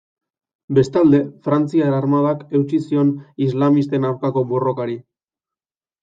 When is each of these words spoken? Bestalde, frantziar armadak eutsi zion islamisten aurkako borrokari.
Bestalde, 0.75 1.17
frantziar 1.47 1.97
armadak 1.97 2.41
eutsi 2.59 2.79
zion 2.85 3.11
islamisten 3.49 4.09
aurkako 4.13 4.43
borrokari. 4.53 4.97